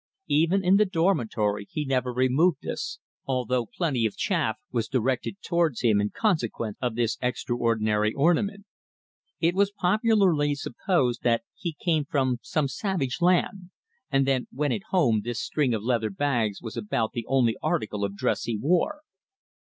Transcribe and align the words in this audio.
Even 0.29 0.63
in 0.65 0.77
the 0.77 0.85
dormitory 0.85 1.67
he 1.69 1.85
never 1.85 2.11
removed 2.11 2.57
this, 2.63 2.97
although 3.27 3.67
plenty 3.67 4.07
of 4.07 4.17
chaff 4.17 4.57
was 4.71 4.87
directed 4.87 5.39
towards 5.43 5.81
him 5.81 6.01
in 6.01 6.09
consequence 6.09 6.75
of 6.81 6.95
this 6.95 7.19
extraordinary 7.21 8.11
ornament. 8.11 8.65
It 9.39 9.53
was 9.53 9.69
popularly 9.71 10.55
supposed 10.55 11.21
that 11.21 11.43
he 11.55 11.73
came 11.79 12.05
from 12.05 12.39
some 12.41 12.67
savage 12.67 13.21
land, 13.21 13.69
and 14.09 14.25
that 14.27 14.45
when 14.51 14.71
at 14.71 14.81
home 14.89 15.21
this 15.23 15.39
string 15.39 15.71
of 15.75 15.83
leather 15.83 16.09
bags 16.09 16.63
was 16.63 16.75
about 16.75 17.11
the 17.11 17.27
only 17.27 17.55
article 17.61 18.03
of 18.03 18.15
dress 18.15 18.45
he 18.45 18.57
wore. 18.57 19.01